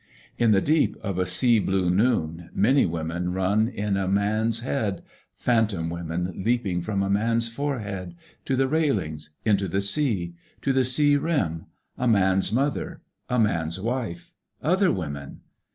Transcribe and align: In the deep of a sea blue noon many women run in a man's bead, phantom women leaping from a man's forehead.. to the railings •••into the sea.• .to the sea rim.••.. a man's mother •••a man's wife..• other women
In 0.39 0.49
the 0.49 0.61
deep 0.61 0.97
of 1.03 1.19
a 1.19 1.27
sea 1.27 1.59
blue 1.59 1.91
noon 1.91 2.49
many 2.55 2.87
women 2.87 3.33
run 3.33 3.67
in 3.67 3.97
a 3.97 4.07
man's 4.07 4.61
bead, 4.61 5.03
phantom 5.35 5.91
women 5.91 6.41
leaping 6.43 6.81
from 6.81 7.03
a 7.03 7.07
man's 7.11 7.47
forehead.. 7.47 8.15
to 8.45 8.55
the 8.55 8.67
railings 8.67 9.29
•••into 9.51 9.67
the 9.67 9.79
sea.• 9.79 10.33
.to 10.63 10.73
the 10.73 10.85
sea 10.85 11.17
rim.••.. 11.17 11.37
a 11.99 12.07
man's 12.07 12.51
mother 12.51 13.01
•••a 13.37 13.37
man's 13.39 13.79
wife..• 13.79 14.33
other 14.67 14.91
women 14.91 15.41